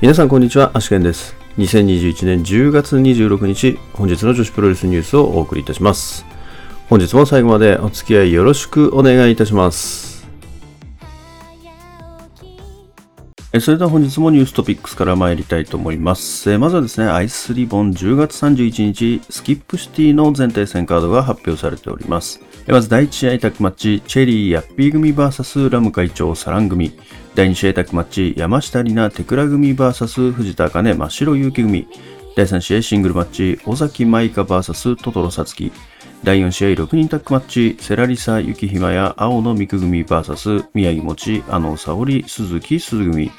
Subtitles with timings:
[0.00, 1.34] 皆さんこんにちは、アシケンです。
[1.56, 6.24] 2021年10月26日、本日の女子プロレスニュースをお送りいたします。
[6.88, 10.24] 本日も最後までお付き合いよろしくお願いいたします。
[13.60, 16.48] それでは本日もニューストピックスから参りたいと思います。
[16.52, 22.40] えまずはですね、アイスリボン10月31日、スキップシティの全体戦カードが発表されております。
[22.68, 26.92] えまず第1試合タッグマッチ、チェリー・ヤッピー組 VS ラム会長サラン組。
[27.38, 31.86] 第2試合タッグマッチ、山下里奈・テクラ組 VS 藤田茜真白勇気組。
[32.34, 35.70] 第3試合シングルマッチ、尾崎舞香 VS トトロサツキ。
[36.24, 43.30] 第4試合6人タッグマッチ、セラリサ・ユキヒマや青野美久組 VS 宮城持、あの沙織、鈴木鈴組。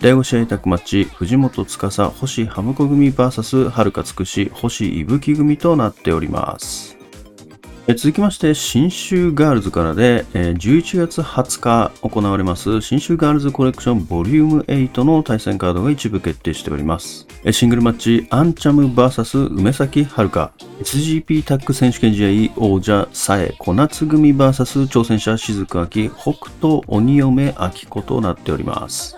[0.00, 6.99] 第5試合タッグマッチ、藤本司、星ハムコ組 VS 遥かつくし、星伊吹組となっております。
[7.88, 17.26] 続きまして、新州ガールズからで、え11月20日行われます、新州ガールズコレクションボリューム8の対戦カードが一部決定しております。
[17.50, 20.50] シングルマッチ、アンチャム VS 梅崎遥。
[20.82, 29.16] SGP タッグ選手権試合王者、さえ小夏組 VS 挑戦者、静明、北斗鬼嫁明子となっております。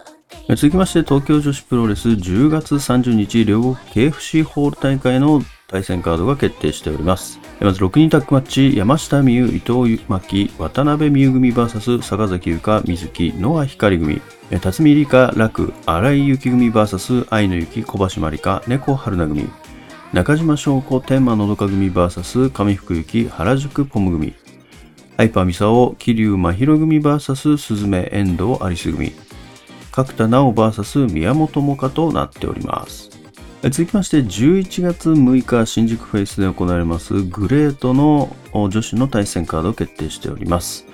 [0.48, 5.42] 続きまして、東京女子プロレス10月30日、両国 KFC ホール大会の
[5.72, 7.40] 対戦カードが決定しております。
[7.60, 14.20] まず6人タッグマッチ、山下美優、伊藤真希、渡辺美優組 VS 坂崎優香、水木、野川光組。
[14.60, 19.48] 辰巳理香、楽、荒井幸組 VS 愛の幸、小橋まりか、猫春菜組。
[20.12, 24.34] 中島翔子、天満のどか組 VS 上福幸、原宿ポム組。
[25.16, 29.12] ハイパーミサオ、桐生真宙組 VS 鈴芽遠藤アリス組。
[29.90, 33.11] 角田直 VS 宮本萌歌となっております。
[33.70, 40.84] 続きまして、11月6日、新宿フェイスで行われますグレートの女子の対戦カードを決定しております。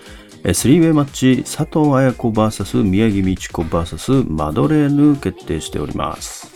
[0.45, 6.53] えスリーウェイマッチ、佐藤綾子 VS 宮城美智子 VS マドレーヌ決定しております。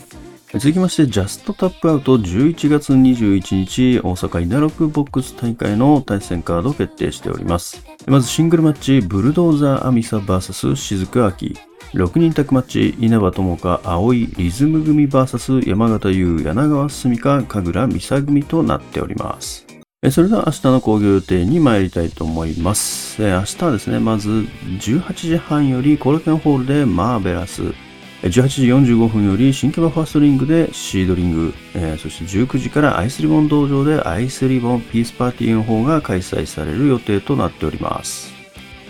[0.53, 7.83] 続きまして、ジャストタップアウト11月21日、大阪稲六ボックス大会の対戦カードを決定しております。
[8.07, 11.72] まずシングルマッチ、ブルドーザーアミサ VS 雫明。
[11.95, 19.67] 6人タッグマッチ、稲葉友香、葵、リズム組 VS 山形優、柳川澄香、神楽美沙組となっております。
[20.11, 23.21] それでは明日の興行予定に参りたいと思います。
[23.21, 27.63] 明日はですね、まず18時半よりコロケンホールでマーベラス、
[28.23, 31.53] 18時45分より新キャバファーストリングでシードリング、
[31.99, 38.32] そして19時からアイスリボン道場でアイスリボンピースパーティーの方が開催される予定となっております。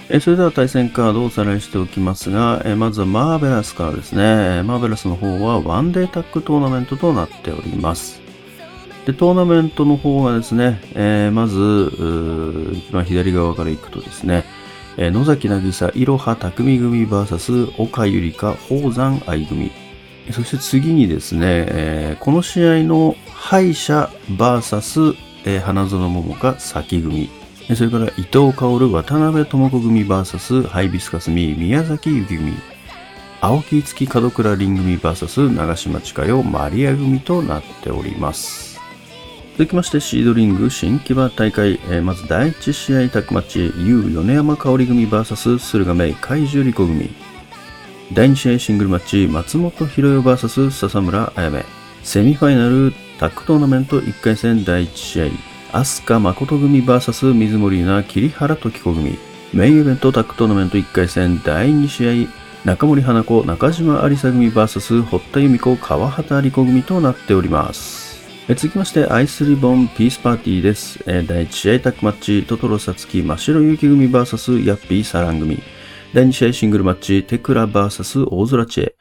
[0.08, 8.20] えそれでは対戦カードをおさらいしておきますが、えまずはマーベラスからですね、マーベラスの方はワンデータッグトーナメントとなっております。
[9.06, 11.92] で、トーナメントの方がですね、えまず、
[12.74, 14.44] 一番左側から行くとですね、
[14.96, 19.70] え野崎渚、いろは匠組 VS 岡ゆりか、宝山愛組。
[20.30, 27.41] そして次にですね、えこの試合の敗者 VS、え花園桃香、咲組。
[27.74, 32.54] それから伊藤薫、渡辺智子組 VS ハイビスカスミ、宮崎幸組。
[33.40, 38.72] 青木月門倉凛組 VS 長島千佳代、マリア組となっております。
[39.52, 47.10] 続きましてシードリング新木場大会、えーまず第1試合タッグマッチ U 米山香織組 VS 駿河芽海樹里子組
[48.14, 51.64] 第2試合シングルマッチ松本博代 VS 笹村彩芽
[52.02, 59.18] セミファイナルタッグトーナメント1回戦第1試合飛鳥誠組 VS 水森菜桐原時子組
[59.54, 68.12] メインイベントタッグトーナメント1回戦第2試合中森花子中島有沙組 VS 堀田由美子川畑理子組となっております
[68.48, 70.98] 続きまして、アイスリボンピースパーティーです。
[71.06, 75.62] え第1試合タッグマッチ、トトロサツキ真白雪組 VS ヤッピーサラン組。
[76.12, 78.94] 第2試合シングルマッチ、テクラ VS 大空知恵。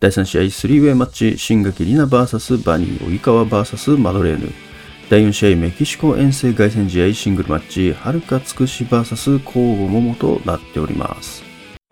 [0.00, 4.65] 第3試合スリーウェイマッチ、新垣里奈 VS バニー及川 VS マドレーヌ。
[5.08, 11.44] 第4試合メキシコ遠征凱旋試合シングルマッチ、はるかつくし VS 交互桃となっております。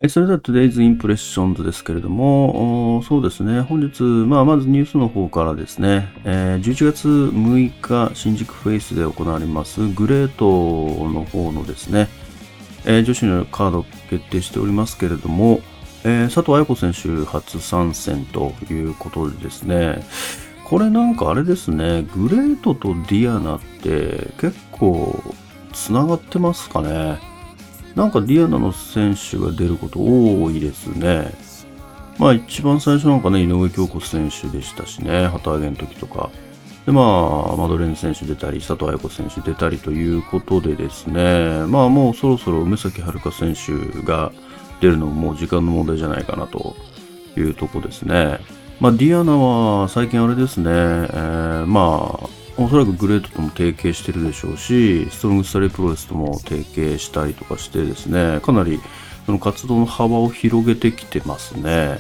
[0.09, 10.45] それでは Today's Impressions ですけれども、そうですね、本日、まあ、まずニュースの方からですね、えー11月6日、新宿フェイスで行われますグレート
[11.09, 12.09] の方のですね、
[12.85, 15.61] えー女子のカード決定しておりますけれども、
[16.03, 20.03] えー佐藤綾子選手初参戦ということでですね、
[20.65, 25.23] これなんかあれですね、グレートとディアナって結構
[25.73, 27.19] つながってますかね。
[27.95, 31.33] なんかディアナの選手が出ること多いですね。
[32.19, 36.31] まあ一番最初なんかね、井上京子選手でしたしね、旗揚げの時とか。
[36.87, 44.33] でまあ、マドレーヌ選手出たり、佐藤綾子選手出たりということでですね、まあもうそろそろ梅崎遥選手が
[44.81, 46.77] 出るのももう時間の問題じゃないかなと
[47.37, 48.39] いうとこですね。
[48.81, 58.81] まあ、ディアナは最近あれですね、えー、まあ、おそらくグレートとも提携してるでしょうし、ストロングスタレープロレスとも提携したりとかしてですね、かなり
[59.27, 61.99] その活動の幅を広げてきてますね。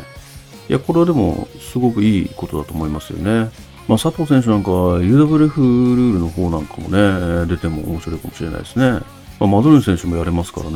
[0.68, 3.50] いや、これはでもすごくいいことだと思いますよね。
[3.88, 9.00] まあ、佐藤選手なんかは UWF ルールの方なんかもね、出ても面白いかもしれないですね。
[9.40, 10.74] まあ、マドレン選手もやれますからね。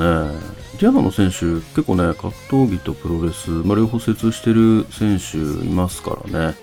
[0.79, 6.57] ディアナの選手、結構ね、格闘技とプロレス、まあ、両方接してる選手いますからね。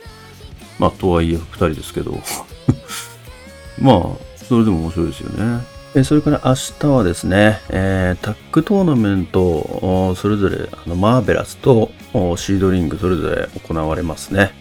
[0.80, 2.12] まあ、とはいえ2人ですけど。
[3.80, 5.76] まあ、それでも面白いですよね。
[5.96, 11.90] えそれから明日はですね、えー、タッグトーナメント、それぞれあのマーベラスと
[12.36, 14.52] シードリングそれぞれ行われますね。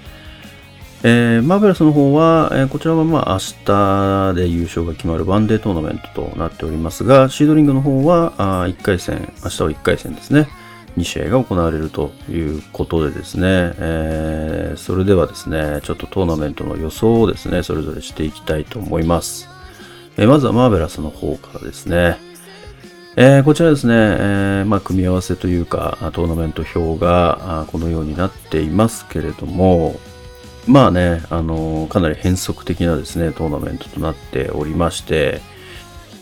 [1.07, 10.49] えー、マーベラスの方は、えー、こちらはまあ明日で優勝が決まるワンデートーナメントとなっておりますが、シードリングの方はあ1回戦、明日は1回戦ですね。
[10.97, 19.51] 2試合が行われるということでですね、えー、それではですね、ちょっとトーナメントの予想をですね、それぞれしていきたいと思います。
[20.17, 22.17] え、まずはマーベラスの方からですね、
[23.17, 30.01] えー、こちらですね、えー、まあ、組み合わせというか、トーナメント表がこのようになっていますけれども、
[30.67, 35.41] まあね、あのかなり変則的なですね、トーナメントとなっておりまして、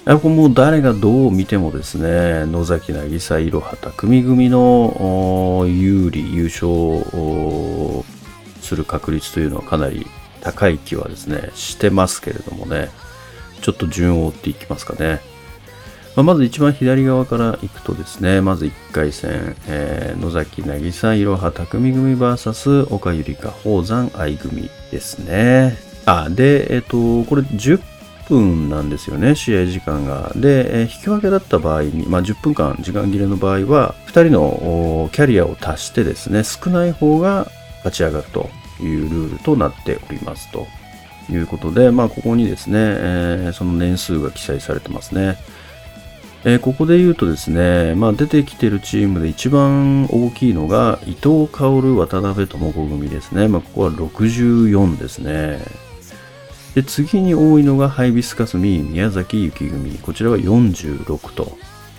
[0.04, 8.04] やっぱもう誰がどう見てもですね、野崎渚いろは匠組の有利、優勝
[8.60, 10.06] する確率というのはかなり
[10.40, 12.90] 高い気はですね、してますけれどもね、
[13.60, 15.20] ちょっと順を追っていきますかね。
[16.16, 25.76] ま、まず一番左側から行くとですね、まず1回戦、えー、野崎渚いろは匠組 VS 岡ゆりか宝山愛組ですね。
[26.04, 27.80] あ、で、えっ、ー、と、これ10
[28.28, 30.32] 分なんですよね、試合時間が。
[30.36, 37.46] で、えー、引き分けだった場合に、まあ、10分間時間切れの場合は、2人のキャリアを足してですね、少ない方が
[37.84, 38.50] 勝ち上がると
[38.80, 40.66] いうルールとなっておりますと
[41.30, 45.38] いうことで、まあ、ここにですね、えー、その年数が記載されてますね。
[46.44, 53.46] えー、ここで言うとですね、まあ、出てきているチームで一番大きいのが伊藤薫渡辺智子組ですね。
[53.46, 55.60] まあ、ここは64ですね。
[56.74, 59.98] で、次に多いのがハイビスカスミ宮崎幸組。
[59.98, 61.56] こちらは46と。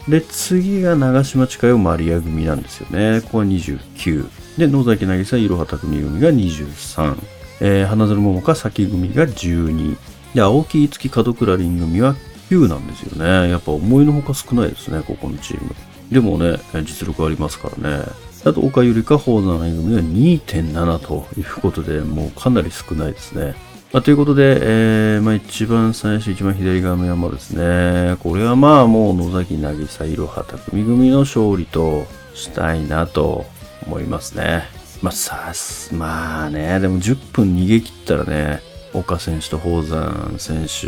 [0.10, 3.22] で、次が長島千佳代マリア組なんですよね。
[3.22, 4.28] ここは29。
[4.58, 7.18] で、野崎渚いろはた組が23。
[7.62, 9.98] えー、花園桃香咲組が12。
[10.34, 12.16] で、青木月門倉凛組は
[12.50, 13.50] 9なんですよね。
[13.50, 15.76] やっぱ思いのほか少ないですね、ここのチーム。
[16.12, 18.06] でもね、実力ありますからね。
[18.46, 23.56] あと、岡ゆりか宝山組は2.7ということで、もうかなり少ないですね。
[23.94, 28.18] まあ、ということで、えー、まあ、一番最初、一番左側の山ですね。
[28.20, 33.46] これはまあもう野崎渚いろは匠組の勝利としたいなと
[33.86, 34.64] 思いますね。
[35.02, 38.62] まあさす、まあね、でも10分逃げ切ったらね、
[38.94, 40.88] 岡選手と宝山選手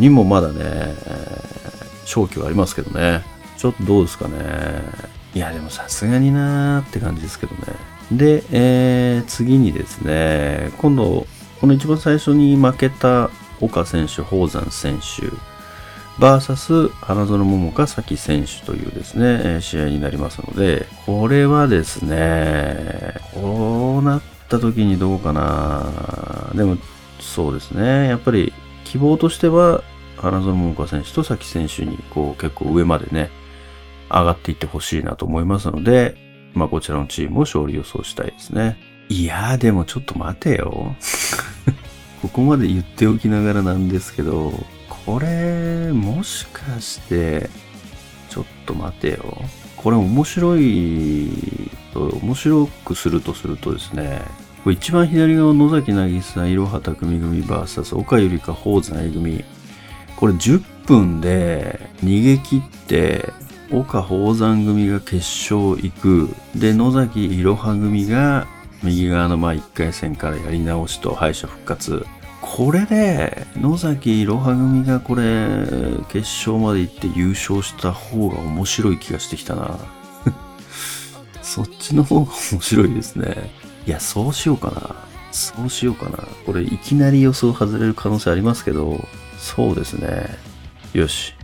[0.00, 3.24] にもまだね、えー、勝機はありますけどね。
[3.56, 4.36] ちょっとどうですかね。
[5.34, 7.60] いや、でもさすがになーって感じですけどね。
[8.12, 11.26] で、えー、次にですね、今度、
[11.60, 13.30] この一番最初に負けた
[13.60, 15.26] 岡選手、宝山選手、
[16.18, 26.52] バーサス花園桃香咲選手というですね、試合になりますので、これはですね、こうなった時にどうかな。
[26.54, 26.78] でも、
[27.20, 28.08] そうですね。
[28.08, 28.52] やっぱり
[28.84, 29.82] 希望としては、
[30.16, 33.30] 花園桃香選手と咲選手にこう結構上までね、
[34.10, 36.16] 上がっていってほしいなと思いますので、
[36.54, 38.78] まあこちらのチームを勝利予想したいですね。
[39.08, 40.96] いやーでもちょっと待てよ。
[42.22, 44.52] ここまで言っておきながらなんですけど、
[44.88, 47.48] これ、もしかして、
[48.28, 49.42] ちょっと待てよ。
[49.76, 51.30] これ面白い、
[51.94, 54.22] 面白くするとするとですね、
[54.66, 59.44] これ一番左側野崎渚、いろは匠組 VS 岡ゆりか宝山組。
[60.16, 63.32] これ10分で逃げ切って、
[63.70, 66.34] 岡宝山組が決勝行く。
[66.56, 68.48] で、野崎いろは組が
[68.82, 72.04] 右側のまあ1回戦からやり直しと敗者復活。
[72.40, 75.46] これで、野崎いろは組がこれ、
[76.08, 79.78] 決勝まで行って優勝した方が面白い気がしてきたな。
[81.40, 83.64] そっちの方が面白いですね。
[83.86, 84.96] いや、そうしようかな。
[85.30, 86.18] そうしようかな。
[86.44, 89.06] これ、いきなり予想外れる可能性ありますけど、
[89.38, 90.26] そうですね。
[90.92, 91.34] よし。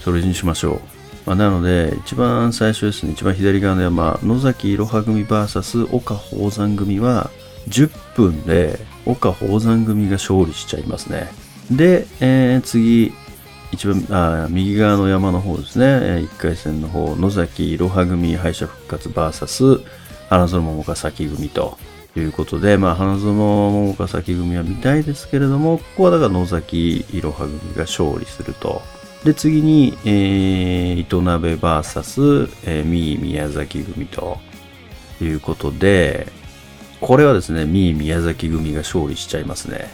[0.00, 0.80] それにしましょう。
[1.26, 7.30] まあ、なので、一番最初ですね、一番左側の山、野崎いろは組 VS 岡宝山組は、
[7.68, 11.28] 10分で岡宝山組が勝利しちゃいますね。
[11.70, 13.12] で、えー、次、
[13.72, 19.84] 一番あ、右側の山の方ですね、1回戦の方、野崎いろは組敗者復活 VS
[20.28, 21.78] 花園桃ヶ崎組と
[22.16, 28.82] いうことで、まあ、花園桃岡崎組は見たいですけれども、ここはだから野崎いろは組が勝利すると。
[29.24, 34.38] で、次に、えー、糸鍋 VS、えー、三井宮崎組と
[35.20, 36.28] いうことで、
[37.00, 39.90] これはですね、三井宮崎組が勝利しちゃいますね。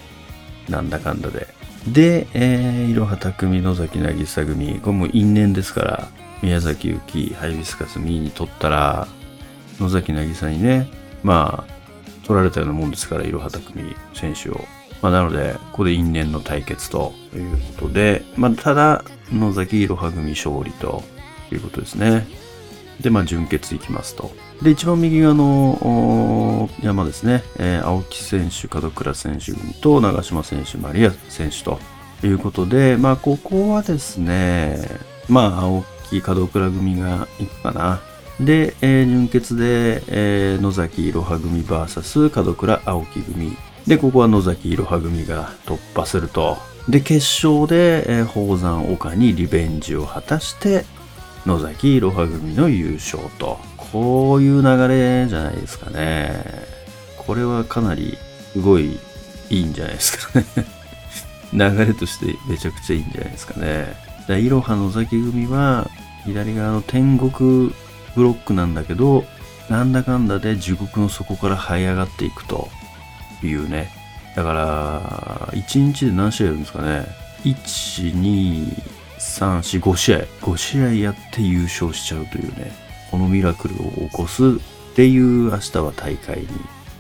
[0.69, 1.49] なんだかんだで。
[1.89, 6.09] で、えー、いろは匠野崎渚組、これも因縁ですから、
[6.43, 9.09] 宮崎ゆき、ハイビスカスミーに取ったら、
[9.83, 10.89] 野崎渚にね、
[11.23, 14.61] まあ、取られたようなもんですから、いろは匠選手を。
[15.03, 21.03] まあ、なので、ここで因縁の対決ということで、まあ、ただ、野崎いろは組勝利と
[21.51, 22.27] いうことですね。
[23.01, 24.31] で、まあ、準決いきますと。
[24.63, 31.81] で、一番右側の山ですね、えー、青木選手、門倉選手組と長島選手、マリア選手と
[32.23, 34.79] いうことで、まあ、ここはですね、
[35.29, 38.01] まあ、青木、門倉組がいくかな。
[38.41, 43.57] で、えー、準決で、えー、野崎いろは組 VS 門倉青木組。
[43.87, 46.57] で、ここは野崎いろは組が突破すると。
[46.89, 50.85] で、決勝で、えー、宝山岡にリベンジを果たして、
[51.47, 53.59] 野崎いろは組の優勝と。
[53.77, 56.43] こういう流れじゃないですかね。
[57.19, 58.17] これはかなり
[58.53, 58.99] すごい
[59.51, 60.47] いいんじゃないですかね。
[61.53, 63.95] 流れとしてめちゃくちゃいいんじゃないですかね。
[64.29, 65.91] いろは野崎組は
[66.25, 67.75] 左側の天国
[68.15, 69.25] ブロックなんだけど、
[69.69, 72.69] なんだかんだで地獄の底から這い上がっていくと
[73.43, 73.91] いうね。
[74.37, 77.07] だから、1日で何試合やるんですかね。
[77.45, 78.83] 1、2、
[79.19, 80.19] 3、4、5試合。
[80.41, 82.73] 5試合やって優勝しちゃうというね。
[83.11, 86.49] このミラクルを起こすっていう明日は大会に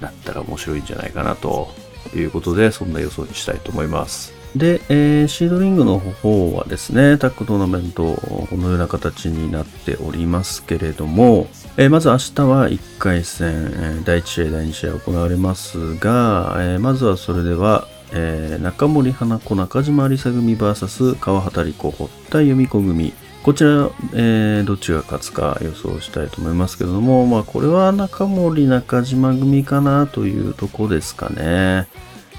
[0.01, 1.71] なったら面白いんじゃないかなと
[2.15, 4.42] いうことで、そんな予想にしたいと思います。
[4.57, 11.47] で、えー、シードリングの方はですね、タッグトーナメント、このような形になっておりますけれども、
[11.79, 23.15] えー、まず明日は1回戦、第1試合、第2試合行われますが、えー、まずはそれでは、えー、中森花子、中島有沙組 VS 川畑理子、堀田由美子組。
[23.43, 31.89] こちら、えー、どっちが勝つか予想したいと思いますけれども、まあこれは中森、中島組かなというとこですかね。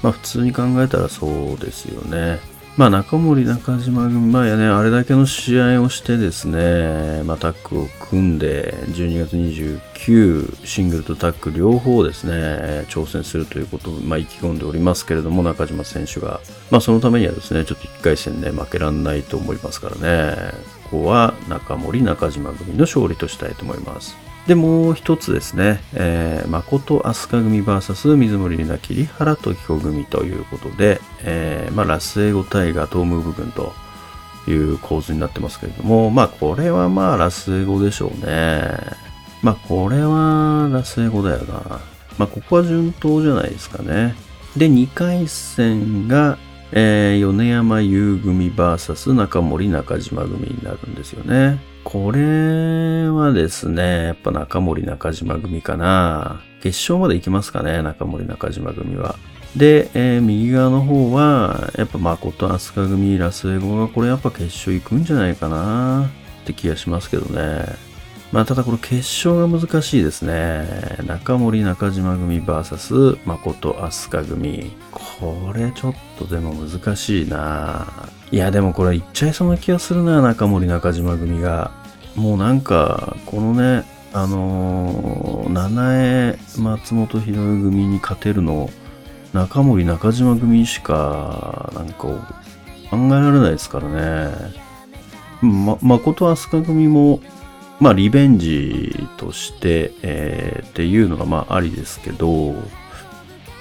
[0.04, 2.38] まあ普通に考えたらそうですよね。
[2.76, 16.40] まあ中森中島組、まあやね、あれだけの試合をしてですね、まあタッグを組んで、12月29、シングルとタッグ両方ですね、挑戦するということを、まあ意気込んでおりますけれども、中島選手が。
[16.70, 20.36] まあそのためにはですね、ちょっと1回戦ね、負けらんないと思いますからね、
[20.90, 24.33] ここは中森中島組の勝利としたいと思います。
[24.46, 33.72] で、もう一つですね、えー、誠飛鳥組 VS 水森里奈桐原時子組ということで、えー、まあ、ラスエゴタイガトームー部分と
[34.46, 38.70] いう構図になってますけれども、まあ、これはまあ、ラスエゴでしょうね。
[39.42, 41.80] まあ、これはラスエゴだよな。
[42.18, 44.14] まあ、ここは順当じゃないですかね。
[44.56, 46.38] で、2回戦が、
[46.76, 51.60] えー、米山優組 VS 中森中島組になるんですよね。
[51.84, 56.42] これはですね、やっぱ中森中島組かな。
[56.60, 59.14] 決勝まで行きますかね、中森中島組は。
[59.54, 66.10] で、えー、右側の方は、やっぱ誠飛鳥組、ラスエゴがこれやっぱ決勝行くんじゃないかな
[66.42, 67.93] って気がしますけどね。
[68.34, 70.66] まあ、ただこの決勝が難しいですね。
[71.06, 74.72] 中森中島組 VS 誠飛鳥組。
[74.90, 77.86] これちょっとでも難しいな。
[78.32, 81.70] いや、でもこれいっちゃいそうな気がするな、中森中島組が。
[82.16, 88.68] もうなんか、このね、あのー、七重松本博組に勝てるの、
[89.32, 92.08] 中森中島組しか、なんか、
[92.90, 93.88] 考えられないですから
[94.28, 94.34] ね。
[95.40, 97.20] ま、誠飛鳥組も、
[97.84, 102.54] まあ、リベンジとして、えー、っていうのが、まあ、ありですけど、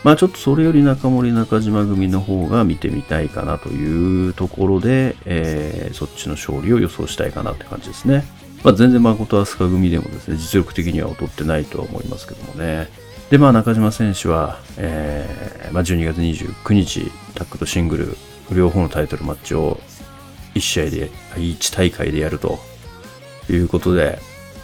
[0.05, 8.23] まあ、ちょっとそれより中森中島組の方が見てみたいかなというところで、えー、そっちの勝利を予想したいかなって感じですね。
[8.63, 12.87] まあ、全然誠飛鳥組でもですね、実力的には劣ってないとは思いますけどもね。
[13.29, 18.17] で、まあ、中島選手は、えー、まあ、12月29日、タックとシングル、
[18.55, 19.81] 両方のタイトルマッチを
[20.55, 22.59] 1試合で、1大会でやると
[23.49, 24.19] いうことで、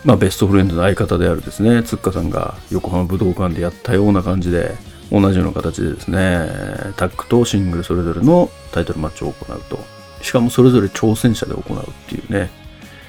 [0.05, 4.75] まあ、ベストフレンドの相方であるですね、つっかさんが横浜武道館でやったような感じで、
[5.11, 6.47] 同じような形でですね、
[6.95, 9.79] タッグとシングルそれぞれのタイトルマッチを行うと。
[10.21, 12.49] しかもそれぞれ挑戦者で行うっていうね。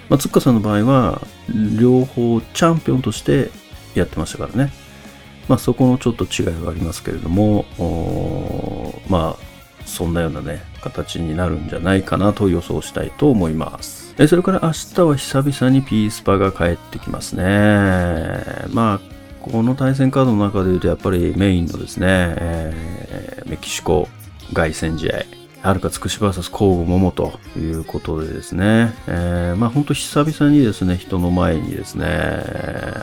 [0.09, 1.21] まあ、つっかさんの場合は、
[1.79, 3.51] 両方チャンピオンとして
[3.95, 4.73] やってましたからね。
[5.49, 7.65] まあ、そこのちょっと違いはありますけれども、
[9.09, 14.00] まあ、そんなようなね、形になるんじゃないかなと予想したいと思います。
[14.23, 17.43] えそれから明日は久々にピースパが帰ってきますね。
[18.69, 19.01] まあ、
[19.41, 23.01] この対戦カードの中で言うとやっぱりメインのですね、えー
[23.51, 24.09] メキシコ
[24.55, 25.25] 凱旋試合、
[25.67, 32.07] はるかつくし VS 交互桃ということでですね、えー、まあ本当久々にですね、人の前にですね、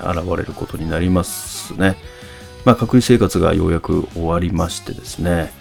[0.05, 1.97] 現れることになりますね。
[2.63, 5.51] まあ隔離生活がようやく終わりましてですね、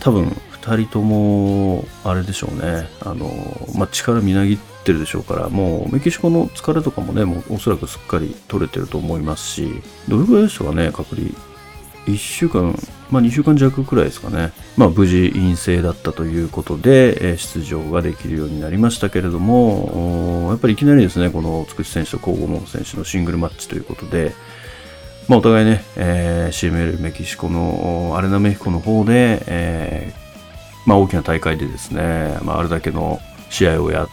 [0.00, 0.28] 多分
[0.62, 3.28] 2人とも、あれでしょうね、あの、
[3.76, 11.28] まあ力みなぎっててるでしょうから、もうメキシコの疲れとかもね、もうおそらくすっかり取れてると思いますし、どれぐらいでしたかね、隔離。
[12.06, 12.78] 1週間、
[13.10, 14.52] まあ2週間弱くらいですかね。
[14.76, 24.34] まあ無事陰性だったということで、出場ができるようになりましたけれども、やっぱりいきなりですね、このつくし選手と交互門選手のシングルマッチということで、
[25.28, 30.24] まあお互いね、えー CML メキシコのアレナメヒコの方で、えー
[30.86, 34.08] まあ大きな大会でですね、まああれだけの試合をやっ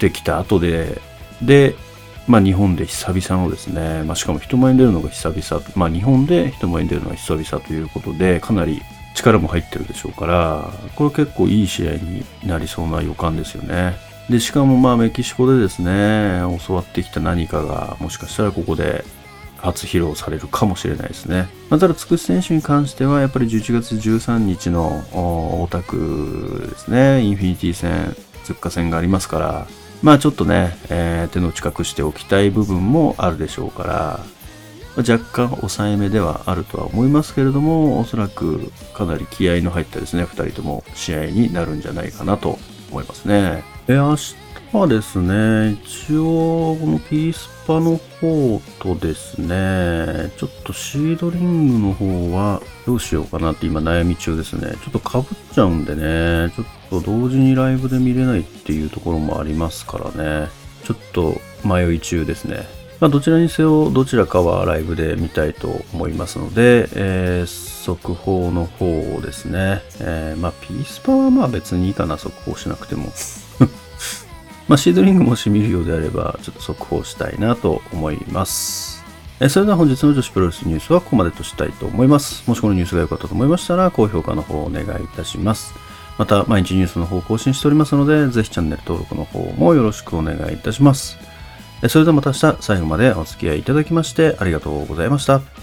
[0.00, 1.00] てきた後で、
[1.42, 1.76] で、
[2.26, 8.82] まあ日本で久々のですね、まあしかも人前に出るのが久々、まあ日本で人前に出るのが久々ということで、かなり
[9.14, 13.94] 力も入ってるでしょうから、これ結構いい試合になりそうな予感ですよね。
[14.28, 19.04] で、しかもまあメキシコでですね、教わってきた何かが、もしかしたらここで
[19.58, 21.48] 初披露されるかもしれないですね。
[21.68, 28.14] まあ、ただ、つくし選手に関しては、やっぱり11月13日のオタクですね、インフィニティ戦、
[28.44, 29.66] 通過戦がありますから、
[30.02, 34.20] まあちょっとね、えー手の近くしておきたい部分もあるでしょうから、
[34.96, 42.58] 若干抑えめではあるとは思いますけれども、おそらくかなり気合の入ったですね、2人とも試合になるんじゃないかなと
[42.90, 43.62] 思いますね。
[43.88, 44.36] え、明日
[44.72, 54.72] はですね、一応、このピースパの方とですね、ちょっとシードリングの方はどうしようかなって今悩み中ですね。
[54.82, 60.48] ちょっと被っちゃうんでね、ちょっと同時にライブで見れないっていうところもありますからね、
[60.82, 62.66] ちょっと迷い中ですね。
[62.98, 73.06] まあ、どちらにせよ、どちらかはライブで見たいと思いますので、えー速報の方をですね、えーまあ、ピースパはまあ別にいいかな、速報しなくても。
[74.68, 78.99] まあ、シードリングもし見るようであれば、ちょっと速報したいなと思います。
[79.42, 82.46] えそれでは本日の女子プロレスニュースはここまでとしたいと思います。
[82.46, 85.72] もしこのニュースが良かったと思いましたら、高評価の方をお願いいたします。
[86.18, 91.18] また、毎日ニュースの方を更新しておりますので、ぜひチャンネル登録の方もよろしくお願いいたします。
[91.88, 95.40] それではまた明日最後までお付き合いいただきましてありがとうございました。